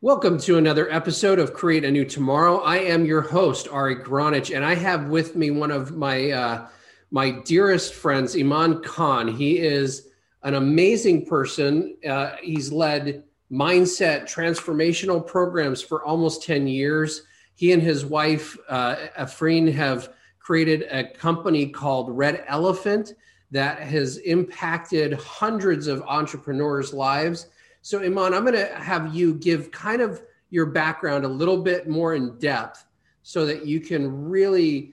Welcome 0.00 0.38
to 0.42 0.58
another 0.58 0.88
episode 0.92 1.40
of 1.40 1.52
Create 1.52 1.84
a 1.84 1.90
New 1.90 2.04
Tomorrow. 2.04 2.58
I 2.58 2.76
am 2.76 3.04
your 3.04 3.20
host, 3.20 3.66
Ari 3.66 3.96
Gronich, 3.96 4.54
and 4.54 4.64
I 4.64 4.76
have 4.76 5.08
with 5.08 5.34
me 5.34 5.50
one 5.50 5.72
of 5.72 5.96
my 5.96 6.30
uh, 6.30 6.68
my 7.10 7.32
dearest 7.32 7.94
friends, 7.94 8.36
Iman 8.36 8.80
Khan. 8.84 9.26
He 9.26 9.58
is 9.58 10.10
an 10.44 10.54
amazing 10.54 11.26
person. 11.26 11.96
Uh, 12.08 12.36
he's 12.40 12.70
led 12.70 13.24
mindset 13.50 14.32
transformational 14.32 15.26
programs 15.26 15.82
for 15.82 16.04
almost 16.04 16.44
10 16.44 16.68
years. 16.68 17.22
He 17.56 17.72
and 17.72 17.82
his 17.82 18.06
wife, 18.06 18.56
uh, 18.68 18.94
Afreen, 19.18 19.72
have 19.72 20.10
created 20.38 20.82
a 20.92 21.08
company 21.08 21.70
called 21.70 22.16
Red 22.16 22.44
Elephant 22.46 23.14
that 23.50 23.80
has 23.80 24.18
impacted 24.18 25.14
hundreds 25.14 25.88
of 25.88 26.02
entrepreneurs' 26.02 26.94
lives 26.94 27.48
so, 27.88 28.00
Iman, 28.00 28.34
I'm 28.34 28.44
going 28.44 28.52
to 28.52 28.66
have 28.74 29.14
you 29.14 29.32
give 29.36 29.70
kind 29.70 30.02
of 30.02 30.20
your 30.50 30.66
background 30.66 31.24
a 31.24 31.28
little 31.28 31.62
bit 31.62 31.88
more 31.88 32.14
in 32.14 32.36
depth 32.38 32.84
so 33.22 33.46
that 33.46 33.64
you 33.64 33.80
can 33.80 34.28
really 34.28 34.92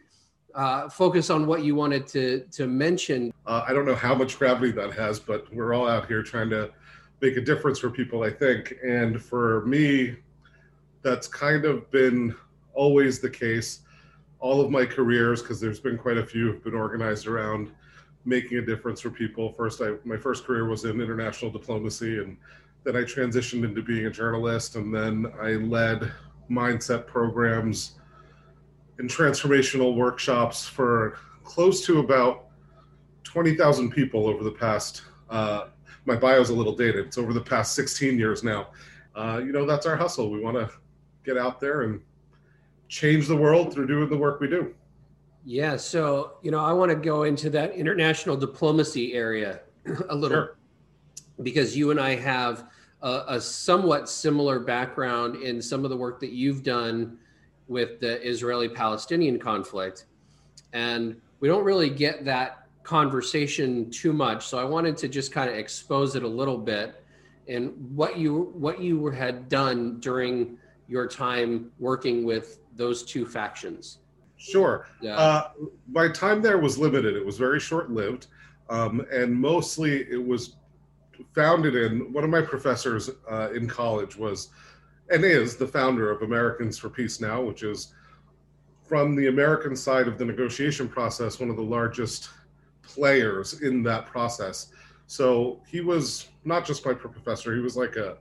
uh, 0.53 0.87
focus 0.87 1.29
on 1.29 1.45
what 1.45 1.65
you 1.65 1.75
wanted 1.75 2.07
to, 2.07 2.45
to 2.53 2.67
mention. 2.67 3.33
Uh, 3.45 3.65
I 3.67 3.73
don't 3.73 3.85
know 3.85 3.95
how 3.95 4.15
much 4.15 4.39
gravity 4.39 4.71
that 4.71 4.93
has, 4.93 5.19
but 5.19 5.53
we're 5.53 5.73
all 5.73 5.89
out 5.89 6.07
here 6.07 6.23
trying 6.23 6.49
to 6.51 6.71
make 7.19 7.35
a 7.35 7.41
difference 7.41 7.79
for 7.79 7.89
people, 7.89 8.23
I 8.23 8.29
think. 8.29 8.75
And 8.81 9.21
for 9.21 9.65
me, 9.65 10.15
that's 11.01 11.27
kind 11.27 11.65
of 11.65 11.91
been 11.91 12.33
always 12.73 13.19
the 13.19 13.29
case. 13.29 13.81
All 14.39 14.61
of 14.61 14.71
my 14.71 14.85
careers, 14.85 15.41
because 15.41 15.59
there's 15.59 15.81
been 15.81 15.97
quite 15.97 16.17
a 16.17 16.25
few, 16.25 16.47
have 16.47 16.63
been 16.63 16.75
organized 16.75 17.27
around 17.27 17.71
making 18.23 18.59
a 18.59 18.65
difference 18.65 19.01
for 19.01 19.09
people. 19.09 19.51
First, 19.51 19.81
I 19.81 19.95
my 20.05 20.15
first 20.15 20.45
career 20.45 20.65
was 20.65 20.85
in 20.85 21.01
international 21.01 21.51
diplomacy, 21.51 22.19
and 22.19 22.37
then 22.85 22.95
I 22.95 23.01
transitioned 23.01 23.65
into 23.65 23.81
being 23.81 24.05
a 24.05 24.11
journalist, 24.11 24.75
and 24.75 24.93
then 24.93 25.31
I 25.41 25.53
led 25.53 26.11
mindset 26.49 27.07
programs 27.07 27.95
and 28.97 29.09
transformational 29.09 29.95
workshops 29.95 30.65
for 30.65 31.17
close 31.43 31.85
to 31.85 31.99
about 31.99 32.45
20,000 33.23 33.91
people 33.91 34.27
over 34.27 34.43
the 34.43 34.51
past, 34.51 35.01
uh, 35.29 35.65
my 36.05 36.15
bio's 36.15 36.49
a 36.49 36.53
little 36.53 36.75
dated. 36.75 37.07
It's 37.07 37.17
over 37.17 37.33
the 37.33 37.41
past 37.41 37.75
16 37.75 38.17
years 38.17 38.43
now. 38.43 38.67
Uh, 39.15 39.41
you 39.43 39.51
know, 39.51 39.65
that's 39.65 39.85
our 39.85 39.95
hustle. 39.95 40.29
We 40.29 40.39
want 40.39 40.55
to 40.57 40.69
get 41.25 41.37
out 41.37 41.59
there 41.59 41.81
and 41.81 42.01
change 42.87 43.27
the 43.27 43.35
world 43.35 43.73
through 43.73 43.87
doing 43.87 44.09
the 44.09 44.17
work 44.17 44.39
we 44.39 44.47
do. 44.47 44.73
Yeah. 45.43 45.77
So, 45.77 46.37
you 46.41 46.51
know, 46.51 46.59
I 46.59 46.71
want 46.73 46.89
to 46.89 46.95
go 46.95 47.23
into 47.23 47.49
that 47.51 47.73
international 47.73 48.37
diplomacy 48.37 49.13
area 49.13 49.61
a 50.09 50.15
little 50.15 50.37
sure. 50.37 50.57
because 51.41 51.75
you 51.75 51.91
and 51.91 51.99
I 51.99 52.15
have 52.15 52.69
a, 53.05 53.35
a 53.35 53.41
somewhat 53.41 54.09
similar 54.09 54.59
background 54.59 55.35
in 55.35 55.61
some 55.61 55.83
of 55.83 55.91
the 55.91 55.95
work 55.95 56.19
that 56.19 56.31
you've 56.31 56.63
done 56.63 57.17
with 57.67 57.99
the 57.99 58.21
Israeli 58.27 58.67
Palestinian 58.67 59.39
conflict. 59.39 60.05
And 60.73 61.21
we 61.39 61.47
don't 61.47 61.63
really 61.63 61.89
get 61.89 62.25
that 62.25 62.67
conversation 62.83 63.89
too 63.91 64.11
much. 64.11 64.47
So 64.47 64.57
I 64.57 64.63
wanted 64.63 64.97
to 64.97 65.07
just 65.07 65.31
kind 65.31 65.49
of 65.49 65.55
expose 65.55 66.15
it 66.15 66.23
a 66.23 66.27
little 66.27 66.57
bit 66.57 67.03
and 67.47 67.73
what 67.95 68.17
you 68.17 68.51
what 68.55 68.81
you 68.81 69.07
had 69.07 69.49
done 69.49 69.99
during 69.99 70.57
your 70.87 71.07
time 71.07 71.71
working 71.77 72.25
with 72.25 72.59
those 72.75 73.03
two 73.03 73.25
factions. 73.25 73.99
Sure. 74.37 74.87
Yeah. 74.99 75.15
Uh, 75.15 75.49
my 75.91 76.09
time 76.09 76.41
there 76.41 76.57
was 76.57 76.77
limited. 76.77 77.15
It 77.15 77.25
was 77.25 77.37
very 77.37 77.59
short 77.59 77.91
lived. 77.91 78.27
Um, 78.67 79.05
and 79.11 79.31
mostly 79.33 80.01
it 80.09 80.23
was 80.23 80.55
founded 81.33 81.75
in 81.75 82.11
one 82.13 82.23
of 82.23 82.29
my 82.29 82.41
professors 82.41 83.09
uh, 83.29 83.49
in 83.53 83.67
college 83.67 84.15
was 84.15 84.49
and 85.09 85.23
is 85.23 85.55
the 85.55 85.67
founder 85.67 86.11
of 86.11 86.23
Americans 86.23 86.77
for 86.77 86.89
Peace 86.89 87.21
Now, 87.21 87.41
which 87.41 87.63
is 87.63 87.93
from 88.87 89.15
the 89.15 89.27
American 89.27 89.75
side 89.75 90.07
of 90.07 90.17
the 90.17 90.25
negotiation 90.25 90.87
process, 90.87 91.39
one 91.39 91.49
of 91.49 91.55
the 91.55 91.63
largest 91.63 92.29
players 92.81 93.61
in 93.61 93.83
that 93.83 94.05
process. 94.05 94.67
So 95.07 95.61
he 95.67 95.81
was 95.81 96.27
not 96.43 96.65
just 96.65 96.85
my 96.85 96.93
professor; 96.93 97.53
he 97.53 97.61
was 97.61 97.75
like 97.75 97.95
a 97.95 98.17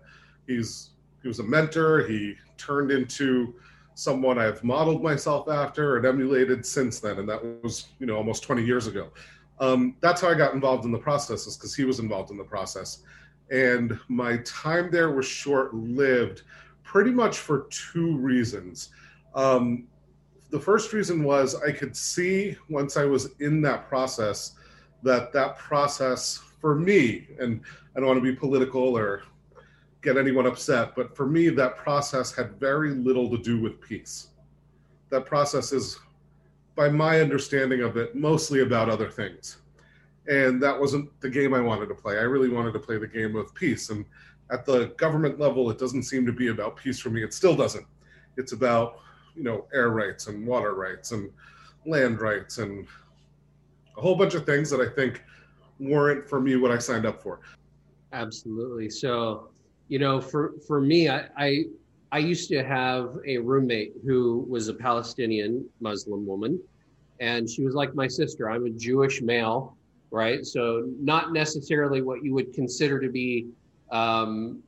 he's 0.46 0.90
he 1.22 1.28
was 1.28 1.38
a 1.38 1.44
mentor. 1.44 2.06
He 2.06 2.34
turned 2.58 2.90
into 2.90 3.54
someone 3.94 4.38
I've 4.38 4.62
modeled 4.64 5.02
myself 5.02 5.48
after 5.48 5.96
and 5.96 6.04
emulated 6.04 6.66
since 6.66 7.00
then, 7.00 7.18
and 7.18 7.28
that 7.28 7.62
was 7.62 7.86
you 7.98 8.06
know 8.06 8.16
almost 8.16 8.42
20 8.42 8.64
years 8.64 8.86
ago 8.86 9.10
um, 9.60 9.96
that's 10.00 10.20
how 10.20 10.28
I 10.28 10.34
got 10.34 10.54
involved 10.54 10.84
in 10.84 10.92
the 10.92 10.98
process, 10.98 11.46
is 11.46 11.56
because 11.56 11.74
he 11.74 11.84
was 11.84 11.98
involved 11.98 12.30
in 12.30 12.36
the 12.36 12.44
process. 12.44 13.02
And 13.50 13.98
my 14.08 14.38
time 14.38 14.90
there 14.90 15.12
was 15.12 15.26
short 15.26 15.74
lived 15.74 16.42
pretty 16.82 17.10
much 17.10 17.38
for 17.38 17.66
two 17.70 18.16
reasons. 18.16 18.90
Um, 19.34 19.86
the 20.50 20.60
first 20.60 20.92
reason 20.92 21.24
was 21.24 21.54
I 21.56 21.72
could 21.72 21.96
see 21.96 22.56
once 22.68 22.96
I 22.96 23.04
was 23.04 23.32
in 23.40 23.60
that 23.62 23.88
process 23.88 24.52
that 25.02 25.32
that 25.32 25.58
process 25.58 26.40
for 26.60 26.74
me, 26.74 27.26
and 27.38 27.60
I 27.94 28.00
don't 28.00 28.08
want 28.08 28.18
to 28.18 28.32
be 28.32 28.34
political 28.34 28.96
or 28.96 29.22
get 30.00 30.16
anyone 30.16 30.46
upset, 30.46 30.94
but 30.94 31.16
for 31.16 31.26
me, 31.26 31.48
that 31.48 31.76
process 31.76 32.34
had 32.34 32.58
very 32.60 32.90
little 32.90 33.28
to 33.30 33.38
do 33.38 33.60
with 33.60 33.80
peace. 33.80 34.28
That 35.10 35.26
process 35.26 35.72
is 35.72 35.98
by 36.74 36.88
my 36.88 37.20
understanding 37.20 37.82
of 37.82 37.96
it, 37.96 38.14
mostly 38.14 38.60
about 38.60 38.88
other 38.88 39.08
things. 39.08 39.58
And 40.26 40.62
that 40.62 40.78
wasn't 40.78 41.08
the 41.20 41.28
game 41.28 41.54
I 41.54 41.60
wanted 41.60 41.88
to 41.88 41.94
play. 41.94 42.18
I 42.18 42.22
really 42.22 42.48
wanted 42.48 42.72
to 42.72 42.78
play 42.78 42.98
the 42.98 43.06
game 43.06 43.36
of 43.36 43.54
peace. 43.54 43.90
And 43.90 44.04
at 44.50 44.64
the 44.64 44.86
government 44.96 45.38
level, 45.38 45.70
it 45.70 45.78
doesn't 45.78 46.04
seem 46.04 46.26
to 46.26 46.32
be 46.32 46.48
about 46.48 46.76
peace 46.76 46.98
for 46.98 47.10
me. 47.10 47.22
It 47.22 47.34
still 47.34 47.54
doesn't. 47.54 47.86
It's 48.36 48.52
about, 48.52 49.00
you 49.36 49.42
know, 49.42 49.66
air 49.72 49.90
rights 49.90 50.26
and 50.26 50.46
water 50.46 50.74
rights 50.74 51.12
and 51.12 51.30
land 51.86 52.20
rights 52.20 52.58
and 52.58 52.86
a 53.96 54.00
whole 54.00 54.16
bunch 54.16 54.34
of 54.34 54.46
things 54.46 54.70
that 54.70 54.80
I 54.80 54.88
think 54.88 55.22
weren't 55.78 56.28
for 56.28 56.40
me 56.40 56.56
what 56.56 56.70
I 56.70 56.78
signed 56.78 57.06
up 57.06 57.22
for. 57.22 57.40
Absolutely. 58.12 58.90
So, 58.90 59.50
you 59.88 59.98
know, 59.98 60.20
for 60.20 60.54
for 60.66 60.80
me, 60.80 61.08
I, 61.08 61.28
I 61.36 61.64
I 62.14 62.18
used 62.18 62.48
to 62.50 62.62
have 62.62 63.18
a 63.26 63.38
roommate 63.38 63.94
who 64.06 64.46
was 64.48 64.68
a 64.68 64.74
Palestinian 64.74 65.68
Muslim 65.80 66.24
woman, 66.24 66.60
and 67.18 67.50
she 67.50 67.64
was 67.64 67.74
like 67.74 67.92
my 67.96 68.06
sister. 68.06 68.48
I'm 68.48 68.66
a 68.66 68.70
Jewish 68.70 69.20
male, 69.20 69.76
right? 70.12 70.46
So, 70.46 70.92
not 71.00 71.32
necessarily 71.32 72.02
what 72.02 72.22
you 72.22 72.32
would 72.32 72.52
consider 72.52 73.00
to 73.00 73.08
be 73.08 73.48
um, 73.90 74.62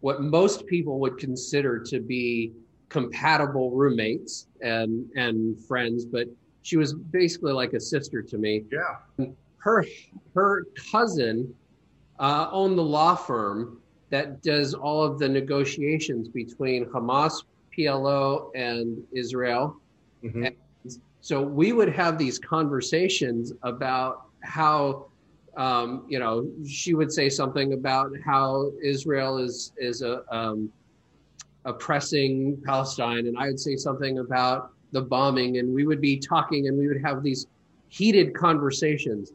what 0.00 0.22
most 0.22 0.66
people 0.66 0.98
would 1.00 1.18
consider 1.18 1.80
to 1.80 2.00
be 2.00 2.54
compatible 2.88 3.72
roommates 3.72 4.46
and 4.62 5.04
and 5.16 5.62
friends, 5.66 6.06
but 6.06 6.28
she 6.62 6.78
was 6.78 6.94
basically 6.94 7.52
like 7.52 7.74
a 7.74 7.80
sister 7.80 8.22
to 8.22 8.38
me. 8.38 8.64
Yeah. 8.72 9.26
Her 9.58 9.84
her 10.34 10.64
cousin 10.90 11.54
uh, 12.18 12.48
owned 12.50 12.78
the 12.78 12.88
law 12.98 13.16
firm 13.16 13.79
that 14.10 14.42
does 14.42 14.74
all 14.74 15.02
of 15.02 15.18
the 15.18 15.28
negotiations 15.28 16.28
between 16.28 16.84
Hamas, 16.86 17.44
PLO, 17.76 18.50
and 18.54 19.02
Israel. 19.12 19.76
Mm-hmm. 20.22 20.46
And 20.46 20.56
so 21.20 21.40
we 21.40 21.72
would 21.72 21.92
have 21.94 22.18
these 22.18 22.38
conversations 22.38 23.52
about 23.62 24.26
how, 24.42 25.06
um, 25.56 26.04
you 26.08 26.18
know, 26.18 26.50
she 26.66 26.94
would 26.94 27.12
say 27.12 27.28
something 27.28 27.72
about 27.72 28.10
how 28.24 28.72
Israel 28.82 29.38
is 29.38 29.72
is 29.78 30.02
a, 30.02 30.22
um, 30.34 30.70
oppressing 31.64 32.60
Palestine, 32.64 33.26
and 33.26 33.38
I 33.38 33.46
would 33.46 33.60
say 33.60 33.76
something 33.76 34.18
about 34.18 34.72
the 34.92 35.02
bombing, 35.02 35.58
and 35.58 35.72
we 35.72 35.86
would 35.86 36.00
be 36.00 36.16
talking, 36.18 36.68
and 36.68 36.76
we 36.76 36.88
would 36.88 37.02
have 37.02 37.22
these 37.22 37.46
heated 37.88 38.34
conversations. 38.34 39.32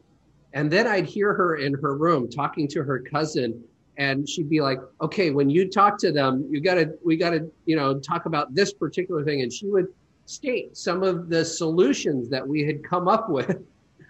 And 0.52 0.70
then 0.70 0.86
I'd 0.86 1.06
hear 1.06 1.34
her 1.34 1.56
in 1.56 1.74
her 1.74 1.96
room 1.96 2.28
talking 2.28 2.66
to 2.68 2.82
her 2.82 2.98
cousin 2.98 3.62
and 3.98 4.28
she'd 4.28 4.48
be 4.48 4.60
like 4.60 4.78
okay 5.00 5.30
when 5.30 5.48
you 5.48 5.68
talk 5.68 5.98
to 5.98 6.12
them 6.12 6.46
you 6.50 6.60
got 6.60 6.74
to 6.74 6.92
we 7.04 7.16
got 7.16 7.30
to 7.30 7.50
you 7.64 7.76
know 7.76 7.98
talk 7.98 8.26
about 8.26 8.54
this 8.54 8.72
particular 8.72 9.24
thing 9.24 9.42
and 9.42 9.52
she 9.52 9.66
would 9.66 9.86
state 10.26 10.76
some 10.76 11.02
of 11.02 11.28
the 11.28 11.44
solutions 11.44 12.28
that 12.28 12.46
we 12.46 12.64
had 12.64 12.82
come 12.82 13.08
up 13.08 13.30
with 13.30 13.62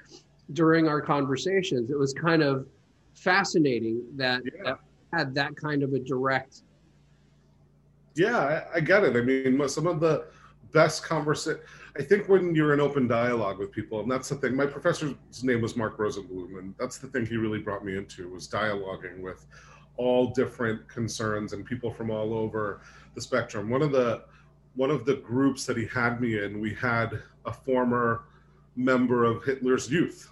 during 0.52 0.88
our 0.88 1.00
conversations 1.00 1.90
it 1.90 1.98
was 1.98 2.12
kind 2.12 2.42
of 2.42 2.66
fascinating 3.14 4.02
that, 4.14 4.42
yeah. 4.44 4.62
that 4.64 4.78
had 5.12 5.34
that 5.34 5.56
kind 5.56 5.82
of 5.82 5.92
a 5.92 5.98
direct 5.98 6.62
yeah 8.14 8.38
I, 8.72 8.76
I 8.76 8.80
get 8.80 9.04
it 9.04 9.16
i 9.16 9.20
mean 9.20 9.68
some 9.68 9.86
of 9.86 10.00
the 10.00 10.26
best 10.72 11.04
conversation 11.04 11.60
i 11.98 12.02
think 12.02 12.28
when 12.28 12.54
you're 12.54 12.74
in 12.74 12.80
open 12.80 13.06
dialogue 13.06 13.58
with 13.58 13.72
people 13.72 14.00
and 14.00 14.10
that's 14.10 14.28
the 14.28 14.36
thing 14.36 14.54
my 14.54 14.66
professor's 14.66 15.14
name 15.42 15.60
was 15.62 15.76
mark 15.76 15.96
rosenblum 15.96 16.58
and 16.58 16.74
that's 16.78 16.98
the 16.98 17.06
thing 17.08 17.24
he 17.24 17.36
really 17.36 17.58
brought 17.58 17.84
me 17.84 17.96
into 17.96 18.28
was 18.28 18.48
dialoguing 18.48 19.20
with 19.20 19.46
all 19.96 20.28
different 20.28 20.86
concerns 20.88 21.52
and 21.52 21.64
people 21.64 21.90
from 21.90 22.10
all 22.10 22.34
over 22.34 22.80
the 23.14 23.20
spectrum. 23.20 23.70
One 23.70 23.82
of 23.82 23.92
the 23.92 24.24
one 24.74 24.90
of 24.90 25.06
the 25.06 25.16
groups 25.16 25.64
that 25.66 25.76
he 25.76 25.86
had 25.86 26.20
me 26.20 26.42
in, 26.42 26.60
we 26.60 26.74
had 26.74 27.22
a 27.46 27.52
former 27.52 28.24
member 28.76 29.24
of 29.24 29.42
Hitler's 29.42 29.90
youth 29.90 30.30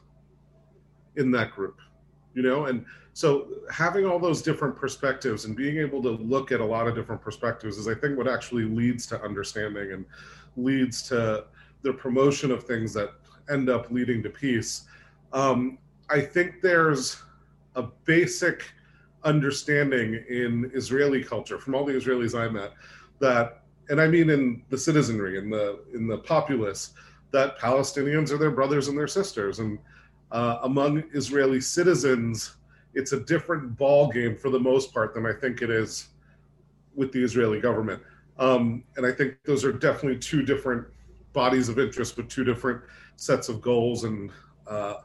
in 1.16 1.30
that 1.30 1.52
group. 1.52 1.80
you 2.34 2.42
know 2.42 2.66
and 2.66 2.84
so 3.12 3.46
having 3.70 4.04
all 4.04 4.18
those 4.18 4.42
different 4.42 4.74
perspectives 4.74 5.44
and 5.44 5.56
being 5.56 5.78
able 5.78 6.02
to 6.02 6.10
look 6.10 6.50
at 6.50 6.60
a 6.60 6.64
lot 6.64 6.88
of 6.88 6.94
different 6.94 7.22
perspectives 7.22 7.78
is 7.78 7.86
i 7.88 7.94
think 7.94 8.18
what 8.18 8.28
actually 8.28 8.64
leads 8.64 9.06
to 9.06 9.20
understanding 9.22 9.92
and 9.92 10.04
leads 10.56 11.00
to 11.02 11.44
the 11.82 11.92
promotion 11.92 12.50
of 12.50 12.64
things 12.64 12.92
that 12.92 13.10
end 13.48 13.68
up 13.68 13.90
leading 13.90 14.22
to 14.22 14.28
peace 14.28 14.84
um, 15.32 15.78
i 16.10 16.20
think 16.20 16.60
there's 16.60 17.22
a 17.76 17.82
basic 18.04 18.64
understanding 19.24 20.24
in 20.28 20.70
israeli 20.74 21.22
culture 21.22 21.58
from 21.58 21.74
all 21.74 21.84
the 21.84 21.92
israelis 21.92 22.38
i 22.38 22.48
met 22.48 22.72
that 23.20 23.62
and 23.88 24.00
i 24.00 24.06
mean 24.06 24.30
in 24.30 24.62
the 24.70 24.78
citizenry 24.78 25.38
in 25.38 25.50
the 25.50 25.80
in 25.94 26.06
the 26.06 26.18
populace 26.18 26.92
that 27.30 27.58
palestinians 27.58 28.30
are 28.30 28.38
their 28.38 28.50
brothers 28.50 28.88
and 28.88 28.96
their 28.96 29.08
sisters 29.08 29.58
and 29.58 29.78
uh, 30.34 30.58
among 30.64 31.04
Israeli 31.12 31.60
citizens, 31.60 32.56
it's 32.92 33.12
a 33.12 33.20
different 33.20 33.78
ball 33.78 34.10
game 34.10 34.36
for 34.36 34.50
the 34.50 34.58
most 34.58 34.92
part 34.92 35.14
than 35.14 35.24
I 35.24 35.32
think 35.32 35.62
it 35.62 35.70
is 35.70 36.08
with 36.94 37.12
the 37.12 37.22
Israeli 37.22 37.60
government. 37.60 38.02
Um, 38.36 38.82
and 38.96 39.06
I 39.06 39.12
think 39.12 39.36
those 39.44 39.64
are 39.64 39.72
definitely 39.72 40.18
two 40.18 40.42
different 40.42 40.86
bodies 41.32 41.68
of 41.68 41.78
interest, 41.78 42.16
but 42.16 42.28
two 42.28 42.42
different 42.42 42.82
sets 43.14 43.48
of 43.48 43.62
goals 43.62 44.02
and 44.02 44.30
uh, 44.66 44.96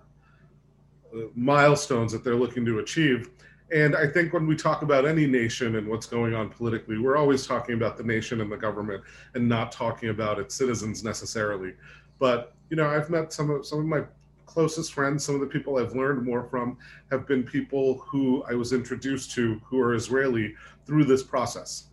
milestones 1.36 2.12
that 2.12 2.24
they're 2.24 2.36
looking 2.36 2.66
to 2.66 2.80
achieve. 2.80 3.30
And 3.71 3.95
I 3.95 4.07
think 4.07 4.33
when 4.33 4.48
we 4.48 4.56
talk 4.56 4.81
about 4.81 5.06
any 5.06 5.27
nation 5.27 5.75
and 5.75 5.88
what's 5.88 6.07
going 6.07 6.33
on 6.33 6.50
politically, 6.50 6.98
we're 6.98 7.18
always 7.18 7.45
talking 7.45 7.75
about 7.75 7.98
the 7.98 8.04
nation 8.04 8.42
and 8.42 8.51
the 8.51 8.57
government 8.57 9.04
and 9.36 9.48
not 9.48 9.71
talking 9.71 10.10
about 10.10 10.39
its 10.39 10.56
citizens 10.56 11.04
necessarily. 11.04 11.74
But 12.18 12.54
you 12.69 12.77
know, 12.77 12.88
I've 12.88 13.10
met 13.10 13.31
some 13.31 13.50
of 13.50 13.66
some 13.66 13.80
of 13.80 13.86
my 13.86 14.04
closest 14.45 14.94
friends, 14.94 15.24
some 15.24 15.36
of 15.36 15.42
the 15.42 15.48
people 15.48 15.77
I've 15.77 15.95
learned 15.95 16.25
more 16.25 16.44
from, 16.44 16.77
have 17.12 17.27
been 17.27 17.44
people 17.44 18.00
who 18.07 18.44
I 18.50 18.54
was 18.54 18.74
introduced 18.74 19.31
to 19.36 19.62
who 19.63 19.80
are 19.80 19.94
Israeli 19.94 20.56
through 20.86 21.06
this 21.06 21.21
process. 21.21 21.86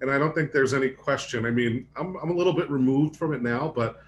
And 0.00 0.08
I 0.08 0.16
don't 0.16 0.32
think 0.32 0.52
there's 0.52 0.74
any 0.74 0.90
question. 0.90 1.44
I 1.44 1.50
mean, 1.50 1.88
I'm, 1.96 2.14
I'm 2.22 2.30
a 2.30 2.34
little 2.34 2.52
bit 2.52 2.70
removed 2.70 3.16
from 3.16 3.34
it 3.34 3.42
now, 3.42 3.72
but 3.74 4.00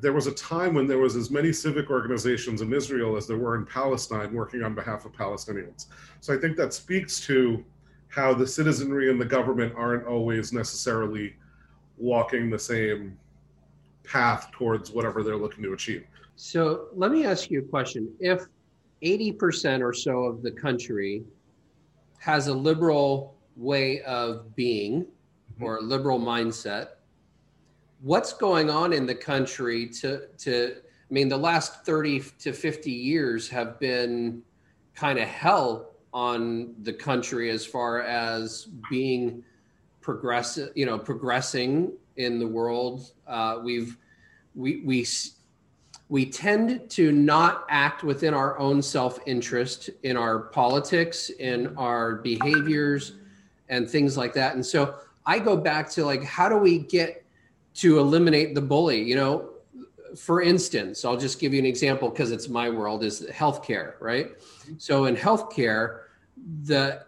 there 0.00 0.12
was 0.12 0.26
a 0.26 0.32
time 0.32 0.74
when 0.74 0.86
there 0.86 0.98
was 0.98 1.16
as 1.16 1.30
many 1.30 1.52
civic 1.52 1.90
organizations 1.90 2.60
in 2.60 2.72
Israel 2.72 3.16
as 3.16 3.26
there 3.26 3.36
were 3.36 3.56
in 3.56 3.66
Palestine 3.66 4.32
working 4.32 4.62
on 4.62 4.74
behalf 4.74 5.04
of 5.04 5.12
Palestinians. 5.12 5.86
So 6.20 6.34
I 6.34 6.38
think 6.38 6.56
that 6.56 6.72
speaks 6.72 7.20
to 7.26 7.64
how 8.08 8.32
the 8.34 8.46
citizenry 8.46 9.10
and 9.10 9.20
the 9.20 9.24
government 9.24 9.74
aren't 9.76 10.06
always 10.06 10.52
necessarily 10.52 11.34
walking 11.96 12.50
the 12.50 12.58
same 12.58 13.18
path 14.04 14.50
towards 14.52 14.90
whatever 14.90 15.22
they're 15.22 15.36
looking 15.36 15.64
to 15.64 15.72
achieve. 15.72 16.06
So 16.36 16.88
let 16.94 17.10
me 17.10 17.24
ask 17.24 17.50
you 17.50 17.60
a 17.60 17.64
question. 17.64 18.12
If 18.20 18.46
80% 19.02 19.82
or 19.82 19.92
so 19.92 20.24
of 20.24 20.42
the 20.42 20.50
country 20.50 21.24
has 22.18 22.46
a 22.48 22.54
liberal 22.54 23.36
way 23.56 24.02
of 24.02 24.54
being 24.56 25.06
or 25.60 25.78
a 25.78 25.82
liberal 25.82 26.18
mindset, 26.18 26.88
what's 28.04 28.34
going 28.34 28.68
on 28.68 28.92
in 28.92 29.06
the 29.06 29.14
country 29.14 29.86
to, 29.86 30.26
to, 30.36 30.76
I 30.76 31.12
mean, 31.12 31.30
the 31.30 31.38
last 31.38 31.86
30 31.86 32.22
to 32.40 32.52
50 32.52 32.90
years 32.90 33.48
have 33.48 33.80
been 33.80 34.42
kind 34.94 35.18
of 35.18 35.26
hell 35.26 35.94
on 36.12 36.74
the 36.82 36.92
country 36.92 37.48
as 37.48 37.64
far 37.64 38.02
as 38.02 38.68
being 38.90 39.42
progressive, 40.02 40.70
you 40.74 40.84
know, 40.84 40.98
progressing 40.98 41.94
in 42.16 42.38
the 42.38 42.46
world. 42.46 43.10
Uh, 43.26 43.60
we've, 43.64 43.96
we, 44.54 44.82
we, 44.84 45.06
we 46.10 46.26
tend 46.26 46.90
to 46.90 47.10
not 47.10 47.64
act 47.70 48.04
within 48.04 48.34
our 48.34 48.58
own 48.58 48.82
self 48.82 49.18
interest 49.24 49.88
in 50.02 50.18
our 50.18 50.40
politics, 50.40 51.30
in 51.30 51.74
our 51.78 52.16
behaviors, 52.16 53.14
and 53.70 53.88
things 53.88 54.18
like 54.18 54.34
that. 54.34 54.54
And 54.56 54.64
so 54.64 54.96
I 55.24 55.38
go 55.38 55.56
back 55.56 55.88
to 55.92 56.04
like, 56.04 56.22
how 56.22 56.50
do 56.50 56.58
we 56.58 56.80
get 56.80 57.23
to 57.74 57.98
eliminate 57.98 58.54
the 58.54 58.60
bully? 58.60 59.02
You 59.02 59.16
know, 59.16 59.50
for 60.16 60.42
instance, 60.42 61.04
I'll 61.04 61.16
just 61.16 61.40
give 61.40 61.52
you 61.52 61.58
an 61.58 61.66
example 61.66 62.08
because 62.08 62.30
it's 62.30 62.48
my 62.48 62.70
world 62.70 63.02
is 63.04 63.26
healthcare, 63.30 63.94
right? 64.00 64.38
Mm-hmm. 64.38 64.74
So 64.78 65.06
in 65.06 65.16
healthcare, 65.16 66.00
the 66.62 67.04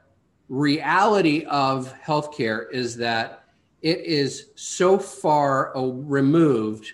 reality 0.48 1.44
of 1.44 1.92
healthcare 2.00 2.70
is 2.70 2.96
that 2.96 3.44
it 3.82 4.00
is 4.00 4.50
so 4.54 4.98
far 4.98 5.72
removed 5.76 6.92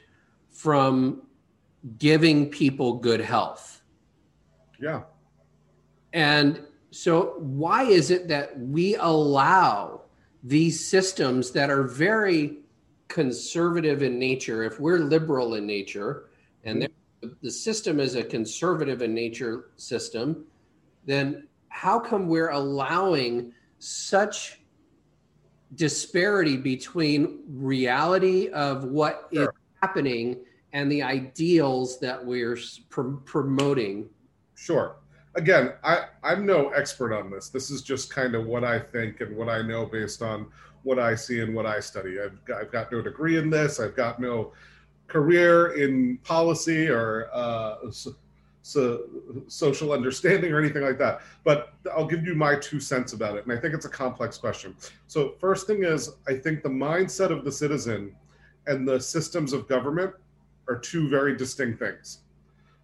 from 0.51 1.23
giving 1.99 2.49
people 2.49 2.95
good 2.95 3.21
health. 3.21 3.83
Yeah. 4.81 5.03
And 6.13 6.61
so, 6.91 7.37
why 7.39 7.85
is 7.85 8.11
it 8.11 8.29
that 8.29 8.59
we 8.59 8.97
allow 8.97 10.03
these 10.43 10.87
systems 10.87 11.53
that 11.53 11.71
are 11.71 11.85
very 11.85 12.59
conservative 13.13 14.03
in 14.03 14.19
nature, 14.19 14.65
if 14.65 14.81
we're 14.81 14.99
liberal 14.99 15.55
in 15.57 15.67
nature, 15.67 16.31
and 16.65 16.83
mm-hmm. 16.83 17.29
the 17.43 17.51
system 17.51 18.01
is 18.01 18.15
a 18.15 18.25
conservative 18.25 19.03
in 19.03 19.13
nature 19.13 19.67
system, 19.77 20.47
then 21.05 21.47
how 21.69 21.99
come 21.99 22.27
we're 22.27 22.51
allowing 22.51 23.53
such 23.79 24.63
disparity 25.75 26.57
between 26.57 27.41
reality 27.49 28.49
of 28.49 28.85
what 28.85 29.29
sure. 29.33 29.43
is 29.43 29.49
happening 29.83 30.39
and 30.73 30.91
the 30.91 31.03
ideals 31.03 32.01
that 32.01 32.25
we're 32.25 32.59
pr- 32.89 33.17
promoting. 33.25 34.09
Sure. 34.55 34.97
Again, 35.35 35.75
I, 35.85 36.05
I'm 36.23 36.47
no 36.47 36.71
expert 36.71 37.15
on 37.15 37.31
this. 37.31 37.51
This 37.51 37.71
is 37.71 37.83
just 37.83 38.11
kind 38.11 38.35
of 38.35 38.47
what 38.47 38.65
I 38.65 38.79
think 38.79 39.21
and 39.21 39.37
what 39.37 39.51
I 39.51 39.61
know 39.61 39.85
based 39.85 40.23
on 40.23 40.47
what 40.83 40.99
I 40.99 41.15
see 41.15 41.41
and 41.41 41.55
what 41.55 41.67
I 41.67 41.81
study. 41.81 42.21
I've 42.21 42.45
got, 42.45 42.61
I've 42.61 42.73
got 42.73 42.93
no 42.93 43.03
degree 43.03 43.39
in 43.39 43.51
this. 43.51 43.81
I've 43.81 43.97
got 43.97 44.21
no 44.21 44.53
career 45.07 45.75
in 45.75 46.19
policy 46.19 46.89
or 46.89 47.29
uh, 47.33 47.91
so, 47.91 48.15
so 48.63 49.03
social 49.49 49.93
understanding 49.93 50.53
or 50.53 50.59
anything 50.59 50.83
like 50.83 50.99
that. 50.99 51.21
But 51.45 51.75
I'll 51.95 52.07
give 52.07 52.25
you 52.25 52.35
my 52.35 52.57
two 52.57 52.81
cents 52.81 53.13
about 53.13 53.37
it. 53.37 53.45
And 53.45 53.53
I 53.53 53.61
think 53.61 53.75
it's 53.75 53.87
a 53.87 53.91
complex 53.91 54.39
question. 54.39 54.77
So, 55.07 55.35
first 55.39 55.67
thing 55.67 55.85
is, 55.85 56.11
I 56.27 56.35
think 56.35 56.63
the 56.63 56.69
mindset 56.69 57.31
of 57.31 57.45
the 57.45 57.53
citizen 57.53 58.15
and 58.67 58.87
the 58.87 59.01
systems 59.01 59.53
of 59.53 59.69
government 59.69 60.15
are 60.69 60.79
two 60.79 61.09
very 61.09 61.37
distinct 61.37 61.79
things. 61.79 62.19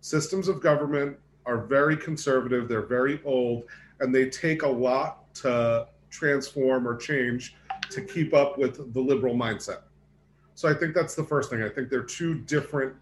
Systems 0.01 0.49
of 0.49 0.61
government 0.61 1.17
are 1.47 1.59
very 1.59 1.97
conservative, 1.97 2.69
they're 2.69 2.83
very 2.83 3.21
old, 3.25 3.65
and 4.01 4.15
they 4.15 4.29
take 4.29 4.63
a 4.63 4.69
lot 4.69 5.33
to 5.35 5.87
transform 6.11 6.87
or 6.87 6.97
change 6.97 7.57
to 7.91 8.03
keep 8.03 8.35
up 8.35 8.59
with 8.59 8.93
the 8.93 9.01
liberal 9.01 9.35
mindset. 9.35 9.83
So 10.55 10.69
I 10.69 10.75
think 10.75 10.95
that's 10.95 11.15
the 11.15 11.25
first 11.25 11.51
thing. 11.51 11.63
I 11.63 11.69
think 11.69 11.89
they're 11.89 12.03
two 12.03 12.35
different 12.35 12.95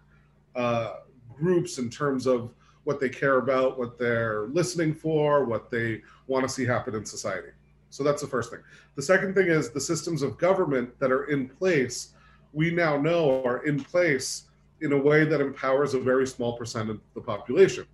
uh, 0.55 0.97
groups 1.33 1.77
in 1.77 1.89
terms 1.89 2.27
of 2.27 2.53
what 2.83 2.99
they 2.99 3.09
care 3.09 3.37
about, 3.37 3.77
what 3.77 3.97
they're 3.97 4.47
listening 4.47 4.93
for, 4.93 5.43
what 5.43 5.69
they 5.69 6.01
want 6.27 6.47
to 6.47 6.49
see 6.49 6.65
happen 6.65 6.95
in 6.95 7.05
society. 7.05 7.49
So 7.89 8.03
that's 8.03 8.21
the 8.21 8.27
first 8.27 8.51
thing. 8.51 8.59
The 8.95 9.01
second 9.01 9.33
thing 9.33 9.47
is 9.47 9.71
the 9.71 9.81
systems 9.81 10.21
of 10.21 10.37
government 10.37 10.97
that 10.99 11.11
are 11.11 11.25
in 11.25 11.49
place, 11.49 12.13
we 12.53 12.71
now 12.71 12.97
know 12.97 13.43
are 13.43 13.65
in 13.65 13.83
place 13.83 14.43
in 14.81 14.93
a 14.93 14.97
way 14.97 15.25
that 15.25 15.41
empowers 15.41 15.93
a 15.93 15.99
very 15.99 16.27
small 16.27 16.57
percent 16.57 16.89
of 16.89 16.99
the 17.13 17.21
population. 17.21 17.85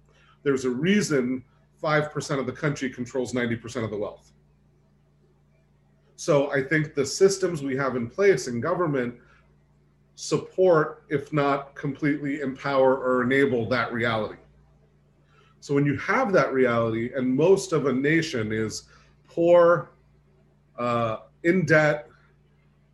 There's 0.43 0.65
a 0.65 0.69
reason 0.69 1.43
5% 1.81 2.39
of 2.39 2.45
the 2.45 2.51
country 2.51 2.89
controls 2.89 3.33
90% 3.33 3.83
of 3.83 3.91
the 3.91 3.97
wealth. 3.97 4.31
So 6.15 6.51
I 6.51 6.61
think 6.63 6.93
the 6.93 7.05
systems 7.05 7.61
we 7.61 7.75
have 7.75 7.95
in 7.95 8.09
place 8.09 8.47
in 8.47 8.61
government 8.61 9.15
support, 10.15 11.03
if 11.09 11.33
not 11.33 11.75
completely 11.75 12.41
empower 12.41 12.95
or 12.95 13.23
enable 13.23 13.67
that 13.69 13.91
reality. 13.91 14.37
So 15.59 15.73
when 15.73 15.85
you 15.85 15.97
have 15.97 16.31
that 16.33 16.53
reality, 16.53 17.11
and 17.15 17.33
most 17.33 17.71
of 17.71 17.87
a 17.87 17.93
nation 17.93 18.51
is 18.51 18.83
poor, 19.27 19.91
uh, 20.77 21.17
in 21.43 21.65
debt, 21.65 22.09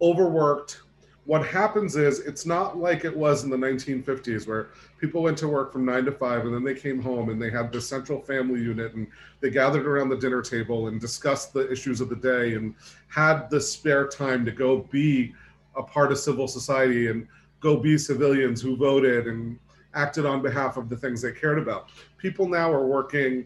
overworked, 0.01 0.81
what 1.29 1.45
happens 1.45 1.95
is 1.95 2.21
it's 2.21 2.47
not 2.47 2.79
like 2.79 3.05
it 3.05 3.15
was 3.15 3.43
in 3.43 3.51
the 3.51 3.55
1950s 3.55 4.47
where 4.47 4.69
people 4.97 5.21
went 5.21 5.37
to 5.37 5.47
work 5.47 5.71
from 5.71 5.85
nine 5.85 6.03
to 6.03 6.11
five 6.11 6.43
and 6.43 6.51
then 6.51 6.63
they 6.63 6.73
came 6.73 6.99
home 6.99 7.29
and 7.29 7.39
they 7.39 7.51
had 7.51 7.71
the 7.71 7.79
central 7.79 8.19
family 8.19 8.59
unit 8.59 8.95
and 8.95 9.05
they 9.39 9.51
gathered 9.51 9.85
around 9.85 10.09
the 10.09 10.17
dinner 10.17 10.41
table 10.41 10.87
and 10.87 10.99
discussed 10.99 11.53
the 11.53 11.71
issues 11.71 12.01
of 12.01 12.09
the 12.09 12.15
day 12.15 12.55
and 12.55 12.73
had 13.09 13.47
the 13.51 13.61
spare 13.61 14.07
time 14.07 14.43
to 14.43 14.51
go 14.51 14.79
be 14.89 15.31
a 15.75 15.83
part 15.83 16.11
of 16.11 16.17
civil 16.17 16.47
society 16.47 17.11
and 17.11 17.27
go 17.59 17.77
be 17.77 17.95
civilians 17.95 18.59
who 18.59 18.75
voted 18.75 19.27
and 19.27 19.59
acted 19.93 20.25
on 20.25 20.41
behalf 20.41 20.77
of 20.77 20.89
the 20.89 20.97
things 20.97 21.21
they 21.21 21.31
cared 21.31 21.59
about. 21.59 21.91
People 22.17 22.49
now 22.49 22.71
are 22.71 22.87
working 22.87 23.45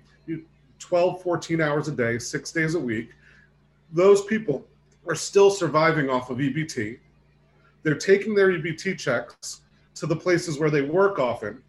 12, 0.80 1.22
14 1.22 1.60
hours 1.60 1.90
a 1.90 1.92
day, 1.92 2.18
six 2.18 2.50
days 2.50 2.76
a 2.76 2.80
week. 2.80 3.10
Those 3.92 4.24
people 4.24 4.66
are 5.06 5.16
still 5.16 5.52
surviving 5.52 6.10
off 6.10 6.30
of 6.30 6.38
EBT 6.38 7.00
they're 7.84 7.96
taking 7.96 8.34
their 8.34 8.50
EBT 8.50 8.98
checks 8.98 9.62
to 9.96 10.06
the 10.06 10.16
places 10.16 10.60
where 10.60 10.70
they 10.70 10.82
work 10.82 11.20
often, 11.20 11.62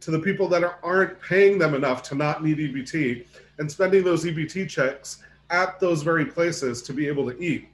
to 0.00 0.10
the 0.10 0.18
people 0.18 0.48
that 0.48 0.64
are, 0.64 0.78
aren't 0.82 1.20
paying 1.20 1.58
them 1.58 1.74
enough 1.74 2.02
to 2.04 2.14
not 2.14 2.42
need 2.42 2.58
EBT 2.58 3.26
and 3.58 3.70
spending 3.70 4.02
those 4.04 4.24
EBT 4.24 4.68
checks 4.68 5.22
at 5.50 5.78
those 5.80 6.02
very 6.02 6.24
places 6.24 6.82
to 6.82 6.92
be 6.92 7.06
able 7.06 7.30
to 7.30 7.38
eat. 7.38 7.68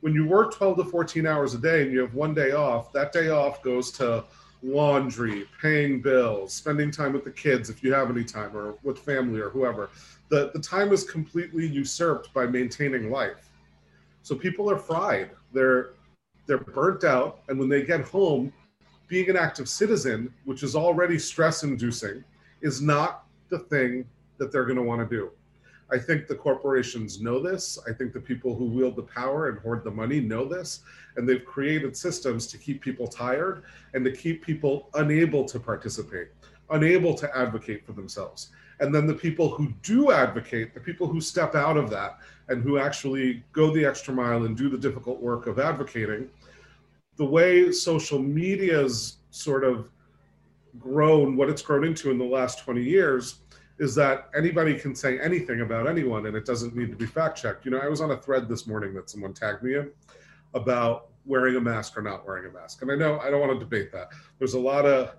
When 0.00 0.14
you 0.14 0.26
work 0.26 0.54
12 0.54 0.78
to 0.78 0.84
14 0.84 1.26
hours 1.26 1.54
a 1.54 1.58
day 1.58 1.82
and 1.82 1.92
you 1.92 2.00
have 2.00 2.14
one 2.14 2.34
day 2.34 2.52
off, 2.52 2.92
that 2.92 3.12
day 3.12 3.28
off 3.28 3.62
goes 3.62 3.90
to 3.92 4.24
laundry, 4.62 5.46
paying 5.60 6.00
bills, 6.00 6.52
spending 6.52 6.90
time 6.90 7.12
with 7.12 7.24
the 7.24 7.30
kids 7.30 7.70
if 7.70 7.82
you 7.82 7.92
have 7.92 8.10
any 8.10 8.24
time, 8.24 8.56
or 8.56 8.76
with 8.82 8.98
family 8.98 9.40
or 9.40 9.50
whoever. 9.50 9.90
The, 10.28 10.50
the 10.52 10.60
time 10.60 10.92
is 10.92 11.04
completely 11.04 11.66
usurped 11.66 12.32
by 12.32 12.46
maintaining 12.46 13.10
life. 13.10 13.49
So 14.22 14.34
people 14.34 14.70
are 14.70 14.78
fried. 14.78 15.30
They're 15.52 15.92
they're 16.46 16.58
burnt 16.58 17.04
out, 17.04 17.42
and 17.48 17.58
when 17.58 17.68
they 17.68 17.82
get 17.82 18.00
home, 18.00 18.52
being 19.06 19.30
an 19.30 19.36
active 19.36 19.68
citizen, 19.68 20.32
which 20.44 20.62
is 20.62 20.74
already 20.74 21.18
stress 21.18 21.62
inducing, 21.62 22.24
is 22.60 22.82
not 22.82 23.24
the 23.50 23.58
thing 23.58 24.04
that 24.38 24.50
they're 24.50 24.64
going 24.64 24.76
to 24.76 24.82
want 24.82 25.00
to 25.00 25.16
do. 25.16 25.30
I 25.92 25.98
think 25.98 26.26
the 26.26 26.34
corporations 26.34 27.20
know 27.20 27.40
this. 27.40 27.78
I 27.88 27.92
think 27.92 28.12
the 28.12 28.20
people 28.20 28.54
who 28.54 28.66
wield 28.66 28.96
the 28.96 29.02
power 29.02 29.48
and 29.48 29.58
hoard 29.58 29.82
the 29.82 29.90
money 29.90 30.20
know 30.20 30.44
this. 30.44 30.80
And 31.16 31.28
they've 31.28 31.44
created 31.44 31.96
systems 31.96 32.46
to 32.48 32.58
keep 32.58 32.80
people 32.80 33.08
tired 33.08 33.64
and 33.94 34.04
to 34.04 34.12
keep 34.12 34.44
people 34.44 34.88
unable 34.94 35.44
to 35.46 35.58
participate, 35.58 36.28
unable 36.70 37.14
to 37.14 37.36
advocate 37.36 37.84
for 37.84 37.92
themselves. 37.92 38.50
And 38.80 38.94
then 38.94 39.06
the 39.06 39.14
people 39.14 39.50
who 39.50 39.72
do 39.82 40.10
advocate, 40.10 40.74
the 40.74 40.80
people 40.80 41.06
who 41.06 41.20
step 41.20 41.54
out 41.54 41.76
of 41.76 41.90
that 41.90 42.18
and 42.48 42.62
who 42.62 42.78
actually 42.78 43.44
go 43.52 43.72
the 43.72 43.84
extra 43.84 44.12
mile 44.12 44.44
and 44.46 44.56
do 44.56 44.68
the 44.68 44.78
difficult 44.78 45.20
work 45.20 45.46
of 45.46 45.58
advocating, 45.58 46.28
the 47.16 47.24
way 47.24 47.70
social 47.70 48.18
media's 48.18 49.18
sort 49.30 49.64
of 49.64 49.90
grown, 50.78 51.36
what 51.36 51.50
it's 51.50 51.62
grown 51.62 51.84
into 51.84 52.10
in 52.10 52.18
the 52.18 52.24
last 52.24 52.60
20 52.60 52.82
years, 52.82 53.40
is 53.78 53.94
that 53.94 54.30
anybody 54.36 54.74
can 54.74 54.94
say 54.94 55.18
anything 55.20 55.60
about 55.60 55.86
anyone 55.86 56.26
and 56.26 56.36
it 56.36 56.44
doesn't 56.44 56.74
need 56.74 56.90
to 56.90 56.96
be 56.96 57.06
fact 57.06 57.40
checked. 57.40 57.64
You 57.64 57.70
know, 57.70 57.78
I 57.78 57.88
was 57.88 58.00
on 58.00 58.10
a 58.10 58.16
thread 58.16 58.48
this 58.48 58.66
morning 58.66 58.94
that 58.94 59.10
someone 59.10 59.32
tagged 59.34 59.62
me 59.62 59.74
in 59.74 59.90
about 60.54 61.08
wearing 61.26 61.56
a 61.56 61.60
mask 61.60 61.96
or 61.96 62.02
not 62.02 62.26
wearing 62.26 62.46
a 62.46 62.52
mask. 62.52 62.82
And 62.82 62.90
I 62.90 62.94
know 62.94 63.18
I 63.20 63.30
don't 63.30 63.40
want 63.40 63.52
to 63.52 63.58
debate 63.58 63.92
that. 63.92 64.08
There's 64.38 64.54
a 64.54 64.58
lot 64.58 64.86
of 64.86 65.14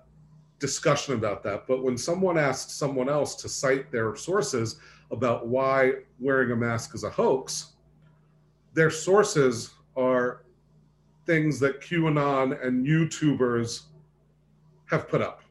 discussion 0.62 1.14
about 1.14 1.42
that. 1.42 1.66
But 1.66 1.82
when 1.82 1.98
someone 1.98 2.38
asks 2.38 2.72
someone 2.72 3.08
else 3.08 3.34
to 3.34 3.48
cite 3.48 3.90
their 3.90 4.14
sources 4.14 4.76
about 5.10 5.48
why 5.48 5.94
wearing 6.20 6.52
a 6.52 6.56
mask 6.56 6.94
is 6.94 7.02
a 7.02 7.10
hoax, 7.10 7.72
their 8.72 8.88
sources 8.88 9.72
are 9.96 10.44
things 11.26 11.58
that 11.58 11.80
QAnon 11.80 12.64
and 12.64 12.86
YouTubers 12.86 13.86
have 14.86 15.08
put 15.08 15.20
up. 15.20 15.42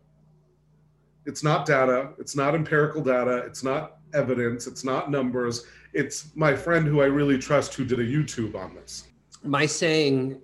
It's 1.26 1.44
not 1.44 1.66
data. 1.66 2.12
It's 2.18 2.38
not 2.38 2.56
empirical 2.56 3.04
data. 3.04 3.44
It's 3.46 3.66
not 3.66 3.98
evidence. 4.14 4.66
It's 4.66 4.86
not 4.86 5.12
numbers. 5.12 5.66
It's 5.94 6.34
my 6.36 6.56
friend 6.56 6.88
who 6.88 7.02
I 7.02 7.06
really 7.08 7.38
trust 7.38 7.74
who 7.74 7.84
did 7.84 8.00
a 8.00 8.06
YouTube 8.06 8.56
on 8.56 8.74
this. 8.76 9.08
My 9.44 9.66
saying 9.66 10.40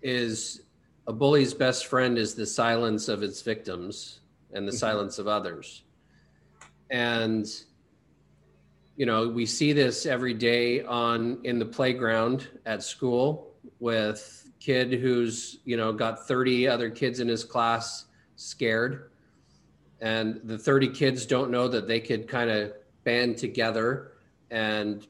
is 0.00 0.62
a 1.06 1.12
bully's 1.12 1.54
best 1.54 1.86
friend 1.86 2.18
is 2.18 2.34
the 2.34 2.46
silence 2.46 3.08
of 3.08 3.22
its 3.22 3.42
victims 3.42 4.20
and 4.52 4.66
the 4.66 4.72
mm-hmm. 4.72 4.78
silence 4.78 5.18
of 5.18 5.26
others. 5.26 5.82
And 6.90 7.46
you 8.96 9.06
know, 9.06 9.26
we 9.28 9.46
see 9.46 9.72
this 9.72 10.04
every 10.04 10.34
day 10.34 10.82
on 10.82 11.38
in 11.44 11.58
the 11.58 11.64
playground 11.64 12.48
at 12.66 12.82
school 12.82 13.54
with 13.80 14.50
kid 14.60 14.92
who's, 14.92 15.58
you 15.64 15.76
know, 15.76 15.92
got 15.92 16.28
30 16.28 16.68
other 16.68 16.90
kids 16.90 17.18
in 17.18 17.26
his 17.26 17.42
class 17.42 18.04
scared 18.36 19.10
and 20.02 20.40
the 20.44 20.58
30 20.58 20.88
kids 20.88 21.24
don't 21.26 21.50
know 21.50 21.68
that 21.68 21.86
they 21.86 22.00
could 22.00 22.26
kind 22.26 22.50
of 22.50 22.72
band 23.04 23.38
together 23.38 24.12
and 24.50 25.06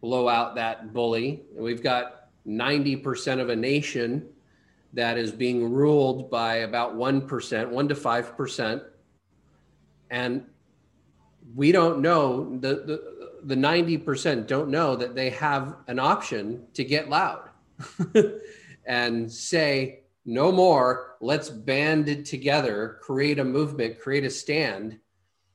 blow 0.00 0.28
out 0.28 0.54
that 0.54 0.92
bully. 0.92 1.42
And 1.54 1.64
we've 1.64 1.82
got 1.82 2.28
90% 2.46 3.40
of 3.40 3.48
a 3.50 3.56
nation 3.56 4.28
that 4.92 5.18
is 5.18 5.32
being 5.32 5.72
ruled 5.72 6.30
by 6.30 6.56
about 6.56 6.96
1%, 6.96 7.68
1 7.68 7.88
to 7.88 7.94
5%. 7.94 8.84
And 10.10 10.44
we 11.54 11.72
don't 11.72 12.00
know, 12.00 12.58
the, 12.58 12.74
the, 12.74 13.44
the 13.44 13.54
90% 13.54 14.46
don't 14.46 14.70
know 14.70 14.96
that 14.96 15.14
they 15.14 15.30
have 15.30 15.76
an 15.86 15.98
option 15.98 16.66
to 16.74 16.84
get 16.84 17.08
loud 17.08 17.48
and 18.86 19.30
say, 19.30 20.00
no 20.28 20.52
more. 20.52 21.16
Let's 21.20 21.48
band 21.48 22.08
it 22.08 22.26
together, 22.26 22.98
create 23.00 23.38
a 23.38 23.44
movement, 23.44 23.98
create 23.98 24.24
a 24.24 24.30
stand. 24.30 24.98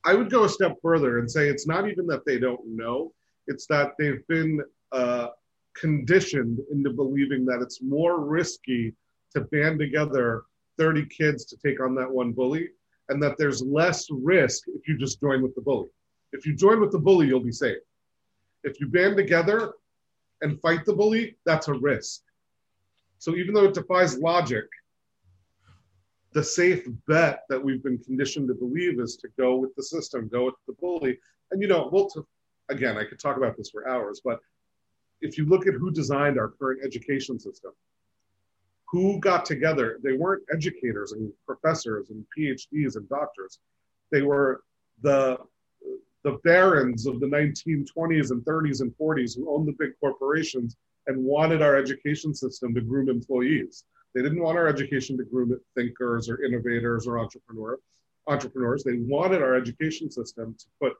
I 0.03 0.15
would 0.15 0.31
go 0.31 0.43
a 0.45 0.49
step 0.49 0.77
further 0.81 1.19
and 1.19 1.29
say 1.29 1.47
it's 1.47 1.67
not 1.67 1.87
even 1.87 2.07
that 2.07 2.25
they 2.25 2.39
don't 2.39 2.65
know, 2.65 3.13
it's 3.47 3.67
that 3.67 3.91
they've 3.99 4.25
been 4.27 4.61
uh, 4.91 5.27
conditioned 5.75 6.59
into 6.71 6.89
believing 6.89 7.45
that 7.45 7.61
it's 7.61 7.81
more 7.81 8.25
risky 8.25 8.93
to 9.33 9.41
band 9.41 9.79
together 9.79 10.43
30 10.77 11.05
kids 11.05 11.45
to 11.45 11.57
take 11.57 11.79
on 11.79 11.95
that 11.95 12.09
one 12.09 12.31
bully, 12.31 12.69
and 13.09 13.21
that 13.21 13.37
there's 13.37 13.61
less 13.61 14.07
risk 14.09 14.63
if 14.67 14.87
you 14.87 14.97
just 14.97 15.19
join 15.19 15.41
with 15.41 15.53
the 15.55 15.61
bully. 15.61 15.89
If 16.31 16.45
you 16.45 16.55
join 16.55 16.79
with 16.79 16.91
the 16.91 16.99
bully, 16.99 17.27
you'll 17.27 17.39
be 17.39 17.51
safe. 17.51 17.77
If 18.63 18.79
you 18.79 18.87
band 18.87 19.17
together 19.17 19.73
and 20.41 20.59
fight 20.61 20.85
the 20.85 20.93
bully, 20.93 21.37
that's 21.45 21.67
a 21.67 21.73
risk. 21.73 22.21
So 23.19 23.35
even 23.35 23.53
though 23.53 23.65
it 23.65 23.73
defies 23.73 24.17
logic, 24.17 24.65
the 26.33 26.43
safe 26.43 26.87
bet 27.07 27.43
that 27.49 27.63
we've 27.63 27.83
been 27.83 27.99
conditioned 27.99 28.47
to 28.47 28.55
believe 28.55 28.99
is 28.99 29.17
to 29.17 29.27
go 29.37 29.55
with 29.55 29.75
the 29.75 29.83
system, 29.83 30.27
go 30.27 30.45
with 30.45 30.55
the 30.67 30.73
bully. 30.73 31.19
And 31.51 31.61
you 31.61 31.67
know, 31.67 31.89
we'll 31.91 32.09
t- 32.09 32.21
again, 32.69 32.97
I 32.97 33.03
could 33.03 33.19
talk 33.19 33.37
about 33.37 33.55
this 33.55 33.69
for 33.69 33.87
hours, 33.87 34.21
but 34.23 34.39
if 35.21 35.37
you 35.37 35.45
look 35.45 35.67
at 35.67 35.73
who 35.73 35.91
designed 35.91 36.37
our 36.37 36.49
current 36.49 36.81
education 36.83 37.39
system, 37.39 37.71
who 38.93 39.19
got 39.19 39.43
together, 39.43 39.97
they 40.03 40.13
weren't 40.13 40.43
educators 40.53 41.13
and 41.13 41.33
professors 41.47 42.11
and 42.11 42.23
PhDs 42.37 42.95
and 42.95 43.09
doctors. 43.09 43.57
They 44.11 44.21
were 44.21 44.61
the 45.01 45.39
the 46.23 46.37
barons 46.43 47.07
of 47.07 47.19
the 47.19 47.25
1920s 47.25 48.31
and 48.31 48.45
30s 48.45 48.81
and 48.81 48.93
40s 48.97 49.35
who 49.35 49.53
owned 49.53 49.67
the 49.67 49.75
big 49.77 49.91
corporations 49.99 50.77
and 51.07 51.21
wanted 51.21 51.61
our 51.61 51.75
education 51.75 52.33
system 52.33 52.73
to 52.75 52.81
groom 52.81 53.09
employees. 53.09 53.83
They 54.15 54.21
didn't 54.21 54.41
want 54.41 54.57
our 54.57 54.67
education 54.67 55.17
to 55.17 55.25
groom 55.25 55.59
thinkers 55.75 56.29
or 56.29 56.41
innovators 56.43 57.07
or 57.07 57.19
entrepreneur, 57.19 57.77
entrepreneurs. 58.27 58.83
They 58.83 58.99
wanted 58.99 59.41
our 59.41 59.55
education 59.55 60.09
system 60.09 60.55
to 60.57 60.65
put 60.79 60.93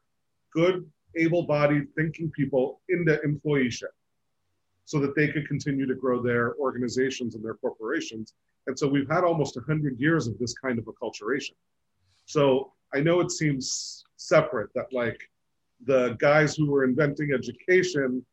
good, 0.52 0.86
able-bodied 1.16 1.94
thinking 1.96 2.32
people 2.32 2.82
into 2.90 3.18
employeeship 3.26 3.94
so 4.86 5.00
that 5.00 5.16
they 5.16 5.30
could 5.30 5.48
continue 5.48 5.86
to 5.86 5.96
grow 5.96 6.22
their 6.22 6.56
organizations 6.56 7.36
and 7.36 7.44
their 7.44 7.56
corporations. 7.56 8.34
And 8.68 8.78
so 8.78 8.88
we've 8.88 9.10
had 9.10 9.24
almost 9.24 9.56
100 9.56 10.00
years 10.00 10.28
of 10.28 10.38
this 10.40 10.54
kind 10.54 10.80
of 10.80 10.86
acculturation. 10.86 11.56
So 12.26 12.74
I 12.94 13.00
know 13.00 13.20
it 13.20 13.32
seems 13.32 14.04
separate 14.18 14.70
that 14.76 14.92
like 14.92 15.20
the 15.86 16.16
guys 16.20 16.56
who 16.56 16.70
were 16.70 16.84
inventing 16.84 17.32
education 17.34 18.26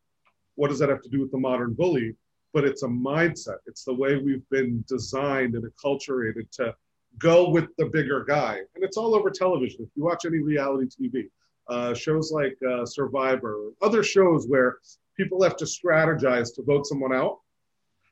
what 0.60 0.68
does 0.68 0.78
that 0.78 0.90
have 0.90 1.00
to 1.00 1.08
do 1.08 1.20
with 1.20 1.30
the 1.30 1.38
modern 1.38 1.72
bully? 1.72 2.14
But 2.52 2.64
it's 2.64 2.82
a 2.82 2.86
mindset. 2.86 3.58
It's 3.66 3.82
the 3.82 3.94
way 3.94 4.18
we've 4.18 4.46
been 4.50 4.84
designed 4.86 5.54
and 5.54 5.64
acculturated 5.64 6.50
to 6.52 6.74
go 7.18 7.48
with 7.48 7.74
the 7.78 7.86
bigger 7.86 8.24
guy. 8.24 8.58
And 8.74 8.84
it's 8.84 8.98
all 8.98 9.14
over 9.14 9.30
television. 9.30 9.84
If 9.84 9.88
you 9.96 10.04
watch 10.04 10.26
any 10.26 10.38
reality 10.38 10.86
TV, 10.86 11.30
uh, 11.70 11.94
shows 11.94 12.30
like 12.30 12.58
uh, 12.68 12.84
Survivor, 12.84 13.70
other 13.80 14.02
shows 14.02 14.46
where 14.48 14.76
people 15.20 15.42
have 15.42 15.54
to 15.54 15.66
strategize 15.66 16.54
to 16.54 16.62
vote 16.62 16.86
someone 16.86 17.12
out, 17.12 17.40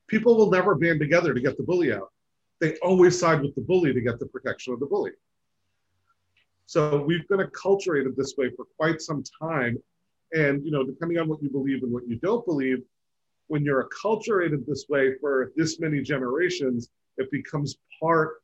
people 0.09 0.37
will 0.37 0.51
never 0.51 0.75
band 0.75 1.01
together 1.01 1.33
to 1.33 1.41
get 1.41 1.57
the 1.57 1.63
bully 1.63 1.91
out. 1.91 2.13
They 2.61 2.77
always 2.79 3.19
side 3.19 3.41
with 3.41 3.55
the 3.55 3.63
bully 3.63 3.95
to 3.95 4.01
get 4.03 4.19
the 4.19 4.27
protection 4.27 4.75
of 4.75 4.81
the 4.81 4.85
bully. 4.85 5.13
So 6.67 7.03
we've 7.03 7.27
been 7.29 7.41
acculturated 7.41 8.15
this 8.15 8.35
way 8.37 8.51
for 8.55 8.67
quite 8.77 9.01
some 9.01 9.23
time. 9.41 9.79
And 10.35 10.63
you 10.63 10.71
know, 10.71 10.85
depending 10.85 11.19
on 11.19 11.29
what 11.29 11.43
you 11.43 11.49
believe 11.49 11.83
and 11.83 11.91
what 11.91 12.07
you 12.07 12.17
don't 12.17 12.45
believe, 12.45 12.83
when 13.47 13.65
you're 13.65 13.89
acculturated 13.89 14.67
this 14.67 14.85
way 14.91 15.15
for 15.19 15.53
this 15.57 15.81
many 15.81 16.03
generations, 16.03 16.91
it 17.17 17.31
becomes 17.31 17.79
part, 17.99 18.43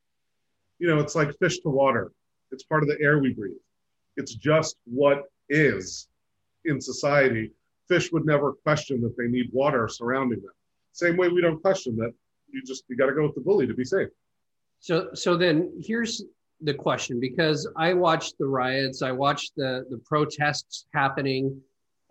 you 0.79 0.89
know, 0.89 1.01
it's 1.01 1.15
like 1.15 1.39
fish 1.39 1.59
to 1.61 1.69
water. 1.69 2.13
It's 2.51 2.63
part 2.63 2.83
of 2.83 2.89
the 2.89 2.99
air 3.03 3.19
we 3.19 3.35
breathe. 3.35 3.57
It's 4.17 4.35
just 4.35 4.77
what 4.87 5.25
is 5.51 6.09
in 6.65 6.81
society. 6.81 7.51
Fish 7.89 8.13
would 8.13 8.25
never 8.25 8.53
question 8.53 9.01
that 9.03 9.17
they 9.17 9.27
need 9.27 9.51
water 9.53 9.89
surrounding 9.89 10.41
them. 10.41 10.53
Same 10.93 11.17
way 11.17 11.29
we 11.29 11.41
don't 11.41 11.61
question 11.61 11.97
that 11.97 12.13
you 12.51 12.63
just 12.63 12.85
you 12.89 12.97
got 12.97 13.07
to 13.07 13.15
go 13.15 13.23
with 13.23 13.35
the 13.35 13.41
bully 13.41 13.67
to 13.67 13.75
be 13.75 13.85
safe. 13.85 14.09
So 14.81 15.11
so 15.15 15.37
then 15.37 15.73
here's 15.83 16.23
the 16.61 16.75
question 16.75 17.21
because 17.21 17.69
I 17.77 17.95
watched 17.95 18.39
the 18.39 18.47
riots, 18.47 19.03
I 19.03 19.13
watched 19.13 19.53
the 19.57 19.85
the 19.91 19.99
protests 19.99 20.87
happening 20.95 21.61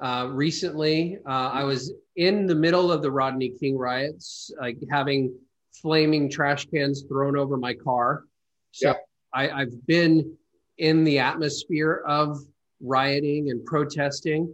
uh, 0.03 0.27
recently, 0.31 1.17
uh, 1.25 1.49
I 1.53 1.63
was 1.63 1.93
in 2.17 2.45
the 2.45 2.55
middle 2.55 2.91
of 2.91 3.01
the 3.01 3.09
Rodney 3.09 3.49
King 3.57 3.77
riots, 3.77 4.51
like 4.59 4.77
having 4.91 5.33
flaming 5.81 6.29
trash 6.29 6.65
cans 6.65 7.05
thrown 7.07 7.37
over 7.37 7.55
my 7.55 7.73
car. 7.73 8.25
So 8.71 8.89
yeah. 8.89 8.93
I, 9.33 9.61
I've 9.61 9.87
been 9.87 10.35
in 10.77 11.05
the 11.05 11.19
atmosphere 11.19 12.03
of 12.05 12.37
rioting 12.81 13.49
and 13.49 13.63
protesting. 13.65 14.53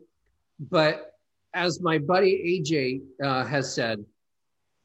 But 0.60 1.14
as 1.54 1.82
my 1.82 1.98
buddy 1.98 2.62
AJ 2.62 3.02
uh, 3.26 3.46
has 3.46 3.74
said, 3.74 4.06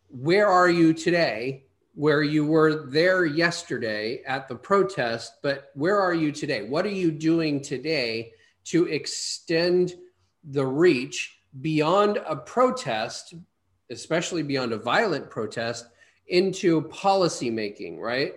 where 0.08 0.46
are 0.46 0.70
you 0.70 0.92
today? 0.92 1.64
Where 1.94 2.22
you 2.22 2.44
were 2.44 2.86
there 2.86 3.24
yesterday 3.24 4.22
at 4.24 4.48
the 4.48 4.56
protest, 4.56 5.34
but 5.42 5.70
where 5.74 5.98
are 5.98 6.14
you 6.14 6.32
today? 6.32 6.62
What 6.62 6.86
are 6.86 6.90
you 6.90 7.10
doing 7.10 7.60
today 7.60 8.32
to 8.64 8.86
extend 8.86 9.94
the 10.42 10.66
reach 10.66 11.38
beyond 11.60 12.18
a 12.26 12.36
protest, 12.36 13.34
especially 13.90 14.42
beyond 14.42 14.72
a 14.72 14.78
violent 14.78 15.30
protest, 15.30 15.86
into 16.26 16.82
policy 16.82 17.50
making, 17.50 18.00
right? 18.00 18.34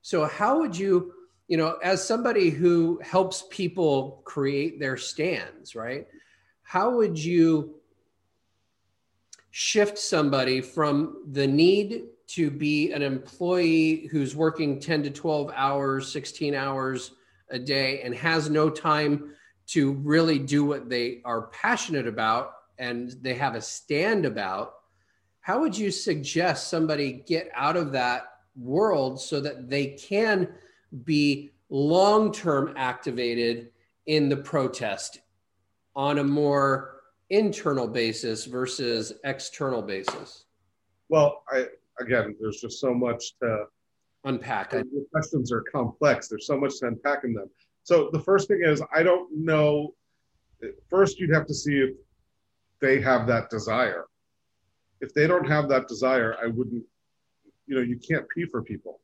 So, 0.00 0.24
how 0.24 0.60
would 0.60 0.76
you 0.76 1.12
you 1.48 1.56
know, 1.56 1.76
as 1.82 2.06
somebody 2.06 2.50
who 2.50 3.00
helps 3.02 3.44
people 3.50 4.22
create 4.24 4.80
their 4.80 4.96
stands, 4.96 5.76
right? 5.76 6.06
How 6.66 6.90
would 6.90 7.18
you 7.18 7.76
shift 9.50 9.98
somebody 9.98 10.60
from 10.60 11.22
the 11.30 11.46
need 11.46 12.04
to 12.28 12.50
be 12.50 12.92
an 12.92 13.02
employee 13.02 14.08
who's 14.10 14.34
working 14.34 14.80
10 14.80 15.04
to 15.04 15.10
12 15.10 15.52
hours, 15.54 16.10
16 16.10 16.54
hours 16.54 17.12
a 17.50 17.58
day, 17.58 18.02
and 18.02 18.14
has 18.14 18.50
no 18.50 18.68
time 18.68 19.32
to 19.68 19.92
really 19.92 20.38
do 20.38 20.64
what 20.64 20.88
they 20.88 21.20
are 21.24 21.42
passionate 21.48 22.06
about 22.06 22.52
and 22.78 23.12
they 23.22 23.34
have 23.34 23.54
a 23.54 23.60
stand 23.60 24.26
about? 24.26 24.74
How 25.40 25.60
would 25.60 25.78
you 25.78 25.90
suggest 25.90 26.68
somebody 26.68 27.24
get 27.26 27.50
out 27.54 27.76
of 27.76 27.92
that 27.92 28.24
world 28.56 29.20
so 29.20 29.40
that 29.40 29.70
they 29.70 29.86
can? 29.86 30.48
be 31.04 31.52
long 31.68 32.32
term 32.32 32.72
activated 32.76 33.70
in 34.06 34.28
the 34.28 34.36
protest 34.36 35.20
on 35.96 36.18
a 36.18 36.24
more 36.24 37.00
internal 37.30 37.88
basis 37.88 38.44
versus 38.44 39.14
external 39.24 39.82
basis? 39.82 40.44
Well, 41.08 41.42
I 41.50 41.66
again, 41.98 42.36
there's 42.38 42.60
just 42.60 42.78
so 42.78 42.94
much 42.94 43.36
to 43.38 43.64
unpack. 44.24 44.70
The 44.70 45.06
questions 45.10 45.50
are 45.50 45.62
complex. 45.72 46.28
There's 46.28 46.46
so 46.46 46.58
much 46.58 46.78
to 46.80 46.88
unpack 46.88 47.24
in 47.24 47.32
them. 47.32 47.48
So 47.84 48.10
the 48.12 48.20
first 48.20 48.48
thing 48.48 48.60
is, 48.62 48.82
I 48.94 49.02
don't 49.02 49.30
know. 49.34 49.94
First, 50.90 51.18
you'd 51.18 51.34
have 51.34 51.46
to 51.46 51.54
see 51.54 51.78
if 51.78 51.90
they 52.80 53.00
have 53.00 53.26
that 53.28 53.48
desire. 53.48 54.04
If 55.00 55.14
they 55.14 55.26
don't 55.26 55.46
have 55.46 55.68
that 55.68 55.88
desire, 55.88 56.36
I 56.42 56.46
wouldn't. 56.46 56.84
You 57.66 57.76
know, 57.76 57.82
you 57.82 57.98
can't 57.98 58.28
pee 58.28 58.46
for 58.46 58.62
people. 58.62 59.00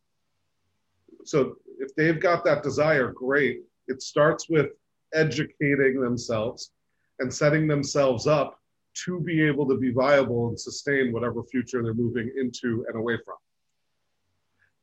So 1.25 1.57
if 1.79 1.95
they've 1.97 2.21
got 2.21 2.45
that 2.45 2.63
desire, 2.63 3.13
great. 3.13 3.63
It 3.89 4.03
starts 4.03 4.49
with 4.49 4.71
educating 5.15 6.01
themselves 6.01 6.71
and 7.23 7.33
setting 7.33 7.69
themselves 7.69 8.27
up 8.27 8.59
to 8.95 9.21
be 9.21 9.47
able 9.47 9.67
to 9.69 9.79
be 9.79 9.93
viable 9.93 10.49
and 10.49 10.61
sustain 10.61 11.13
whatever 11.13 11.43
future 11.45 11.83
they're 11.83 11.95
moving 11.95 12.31
into 12.37 12.85
and 12.89 12.97
away 12.97 13.17
from. 13.25 13.37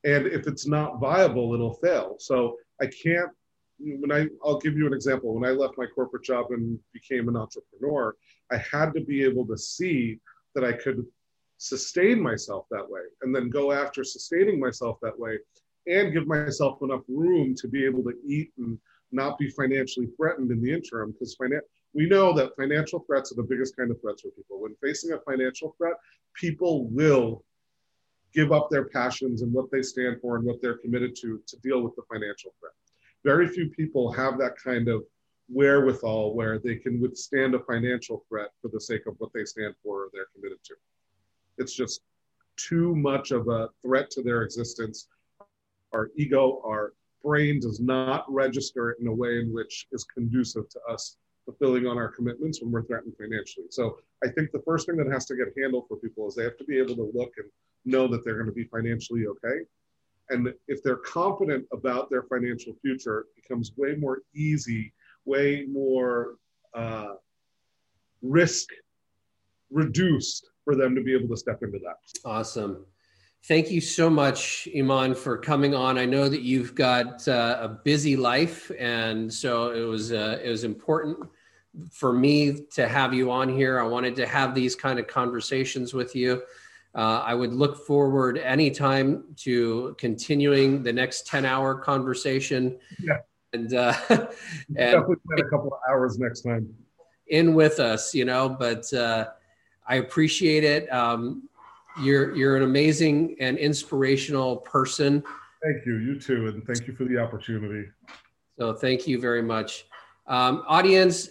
And 0.05 0.25
if 0.25 0.47
it's 0.47 0.65
not 0.65 0.99
viable, 0.99 1.53
it'll 1.53 1.73
fail. 1.73 2.15
So 2.19 2.55
I 2.81 2.87
can't, 2.87 3.29
when 3.77 4.11
I, 4.11 4.27
I'll 4.43 4.57
give 4.57 4.77
you 4.77 4.87
an 4.87 4.93
example. 4.93 5.35
When 5.35 5.47
I 5.47 5.53
left 5.53 5.77
my 5.77 5.85
corporate 5.85 6.23
job 6.23 6.47
and 6.51 6.79
became 6.93 7.27
an 7.27 7.35
entrepreneur, 7.35 8.15
I 8.49 8.57
had 8.57 8.93
to 8.93 9.01
be 9.01 9.21
able 9.23 9.45
to 9.47 9.57
see 9.57 10.19
that 10.55 10.63
I 10.63 10.71
could 10.71 11.05
sustain 11.57 12.21
myself 12.21 12.65
that 12.71 12.89
way 12.89 13.01
and 13.21 13.35
then 13.35 13.49
go 13.49 13.73
after 13.73 14.05
sustaining 14.05 14.61
myself 14.61 14.97
that 15.01 15.19
way 15.19 15.37
and 15.87 16.13
give 16.13 16.25
myself 16.25 16.81
enough 16.81 17.03
room 17.09 17.53
to 17.55 17.67
be 17.67 17.85
able 17.85 18.03
to 18.03 18.13
eat 18.25 18.53
and 18.57 18.79
not 19.11 19.37
be 19.37 19.49
financially 19.49 20.07
threatened 20.15 20.51
in 20.51 20.61
the 20.61 20.71
interim 20.71 21.11
because 21.11 21.35
finan- 21.35 21.59
we 21.93 22.07
know 22.07 22.33
that 22.33 22.55
financial 22.55 22.99
threats 22.99 23.31
are 23.31 23.35
the 23.35 23.43
biggest 23.43 23.75
kind 23.75 23.91
of 23.91 23.99
threats 24.01 24.21
for 24.21 24.29
people. 24.29 24.61
When 24.61 24.75
facing 24.81 25.13
a 25.13 25.19
financial 25.19 25.75
threat, 25.77 25.93
people 26.35 26.85
will 26.85 27.43
give 28.33 28.51
up 28.51 28.69
their 28.69 28.85
passions 28.85 29.41
and 29.41 29.51
what 29.51 29.71
they 29.71 29.81
stand 29.81 30.21
for 30.21 30.35
and 30.35 30.45
what 30.45 30.61
they're 30.61 30.77
committed 30.77 31.15
to 31.21 31.41
to 31.47 31.57
deal 31.57 31.81
with 31.81 31.95
the 31.95 32.03
financial 32.11 32.51
threat. 32.59 32.73
Very 33.23 33.47
few 33.47 33.69
people 33.69 34.11
have 34.11 34.37
that 34.37 34.55
kind 34.63 34.87
of 34.87 35.03
wherewithal 35.49 36.35
where 36.35 36.59
they 36.59 36.75
can 36.75 37.01
withstand 37.01 37.55
a 37.55 37.59
financial 37.59 38.23
threat 38.29 38.49
for 38.61 38.69
the 38.71 38.79
sake 38.79 39.07
of 39.07 39.15
what 39.17 39.31
they 39.33 39.43
stand 39.45 39.73
for 39.83 40.03
or 40.03 40.09
they're 40.13 40.27
committed 40.35 40.59
to. 40.63 40.75
It's 41.57 41.73
just 41.73 42.01
too 42.55 42.95
much 42.95 43.31
of 43.31 43.47
a 43.47 43.69
threat 43.81 44.11
to 44.11 44.21
their 44.21 44.43
existence 44.43 45.07
our 45.93 46.11
ego, 46.15 46.61
our 46.65 46.93
brain 47.23 47.59
does 47.59 47.79
not 47.79 48.31
register 48.31 48.91
it 48.91 48.99
in 48.99 49.07
a 49.07 49.13
way 49.13 49.39
in 49.39 49.51
which 49.53 49.87
is 49.91 50.03
conducive 50.03 50.69
to 50.69 50.79
us 50.89 51.17
fulfilling 51.49 51.87
on 51.87 51.97
our 51.97 52.09
commitments 52.09 52.61
when 52.61 52.71
we're 52.71 52.83
threatened 52.83 53.13
financially. 53.17 53.65
So 53.69 53.97
I 54.23 54.29
think 54.29 54.51
the 54.51 54.61
first 54.65 54.85
thing 54.85 54.97
that 54.97 55.11
has 55.11 55.25
to 55.27 55.35
get 55.35 55.47
handled 55.57 55.85
for 55.87 55.97
people 55.97 56.27
is 56.27 56.35
they 56.35 56.43
have 56.43 56.57
to 56.57 56.63
be 56.63 56.77
able 56.77 56.95
to 56.95 57.11
look 57.13 57.33
and 57.37 57.47
know 57.85 58.07
that 58.07 58.23
they're 58.23 58.35
going 58.35 58.45
to 58.47 58.51
be 58.51 58.65
financially 58.65 59.25
okay. 59.27 59.65
And 60.29 60.53
if 60.67 60.83
they're 60.83 60.97
confident 60.97 61.65
about 61.73 62.11
their 62.11 62.23
financial 62.23 62.73
future, 62.81 63.21
it 63.21 63.41
becomes 63.41 63.71
way 63.77 63.95
more 63.95 64.19
easy, 64.35 64.93
way 65.25 65.65
more 65.67 66.35
uh, 66.75 67.13
risk 68.21 68.69
reduced 69.71 70.49
for 70.63 70.75
them 70.75 70.93
to 70.93 71.01
be 71.01 71.15
able 71.15 71.29
to 71.29 71.37
step 71.37 71.63
into 71.63 71.79
that. 71.79 71.97
Awesome. 72.25 72.85
Thank 73.45 73.71
you 73.71 73.81
so 73.81 74.09
much, 74.09 74.67
Iman, 74.77 75.15
for 75.15 75.37
coming 75.37 75.73
on. 75.73 75.97
I 75.97 76.05
know 76.05 76.27
that 76.29 76.41
you've 76.41 76.75
got 76.75 77.25
uh, 77.27 77.57
a 77.61 77.69
busy 77.69 78.17
life, 78.17 78.69
and 78.77 79.33
so 79.33 79.71
it 79.71 79.85
was 79.85 80.11
uh, 80.11 80.39
it 80.43 80.49
was 80.49 80.65
important 80.65 81.19
for 81.91 82.13
me 82.13 82.65
to 82.71 82.87
have 82.87 83.13
you 83.13 83.31
on 83.31 83.49
here. 83.49 83.79
I 83.79 83.83
wanted 83.83 84.15
to 84.17 84.27
have 84.27 84.55
these 84.55 84.75
kind 84.75 84.99
of 84.99 85.07
conversations 85.07 85.93
with 85.93 86.15
you. 86.15 86.43
Uh, 86.95 87.21
I 87.23 87.35
would 87.35 87.53
look 87.53 87.85
forward 87.85 88.37
anytime 88.39 89.23
to 89.37 89.95
continuing 89.97 90.81
the 90.81 90.91
next 90.91 91.27
ten 91.27 91.45
hour 91.45 91.75
conversation. 91.75 92.79
Yeah, 92.99 93.17
and 93.53 93.73
uh, 93.73 93.93
and 94.09 94.75
definitely 94.75 95.17
a 95.37 95.43
couple 95.43 95.73
of 95.73 95.79
hours 95.89 96.17
next 96.17 96.41
time. 96.41 96.73
In 97.27 97.53
with 97.53 97.79
us, 97.79 98.15
you 98.15 98.25
know, 98.25 98.49
but 98.49 98.91
uh, 98.91 99.27
I 99.87 99.97
appreciate 99.97 100.63
it. 100.63 100.91
Um, 100.91 101.47
you're 102.01 102.35
you're 102.35 102.57
an 102.57 102.63
amazing 102.63 103.35
and 103.39 103.57
inspirational 103.57 104.57
person. 104.57 105.23
Thank 105.61 105.85
you. 105.85 105.97
You 105.97 106.19
too, 106.19 106.47
and 106.47 106.65
thank 106.65 106.87
you 106.87 106.95
for 106.95 107.05
the 107.05 107.19
opportunity. 107.19 107.89
So 108.57 108.73
thank 108.73 109.07
you 109.07 109.21
very 109.21 109.43
much, 109.43 109.85
um, 110.25 110.63
audience. 110.67 111.29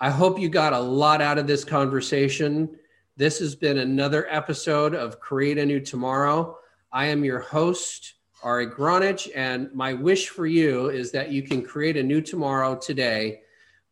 I 0.00 0.10
hope 0.10 0.40
you 0.40 0.48
got 0.48 0.72
a 0.72 0.78
lot 0.78 1.22
out 1.22 1.38
of 1.38 1.46
this 1.46 1.64
conversation. 1.64 2.76
This 3.16 3.38
has 3.38 3.54
been 3.54 3.78
another 3.78 4.26
episode 4.28 4.92
of 4.92 5.20
Create 5.20 5.56
a 5.56 5.64
New 5.64 5.78
Tomorrow. 5.78 6.58
I 6.92 7.06
am 7.06 7.24
your 7.24 7.38
host, 7.38 8.14
Ari 8.42 8.66
Gronich, 8.70 9.30
and 9.36 9.72
my 9.72 9.94
wish 9.94 10.30
for 10.30 10.46
you 10.46 10.88
is 10.88 11.12
that 11.12 11.30
you 11.30 11.42
can 11.42 11.62
create 11.62 11.96
a 11.96 12.02
new 12.02 12.20
tomorrow 12.20 12.74
today 12.74 13.42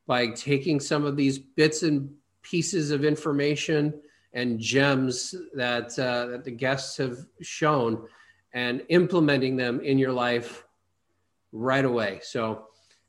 by 0.08 0.26
taking 0.28 0.80
some 0.80 1.04
of 1.04 1.16
these 1.16 1.38
bits 1.38 1.84
and 1.84 2.12
pieces 2.42 2.90
of 2.90 3.04
information 3.04 3.94
and 4.32 4.58
gems 4.58 5.36
that, 5.54 5.96
uh, 6.00 6.26
that 6.26 6.42
the 6.42 6.50
guests 6.50 6.96
have 6.96 7.18
shown 7.42 8.08
and 8.52 8.82
implementing 8.88 9.56
them 9.56 9.80
in 9.80 9.98
your 9.98 10.12
life 10.12 10.64
right 11.52 11.84
away. 11.84 12.18
So 12.24 12.66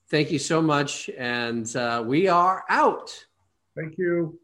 thank 0.09 0.31
you 0.31 0.39
so 0.39 0.61
much. 0.61 1.09
And 1.17 1.73
uh, 1.75 2.03
we 2.05 2.27
are 2.27 2.63
out. 2.69 3.11
Thank 3.75 3.97
you. 3.97 4.39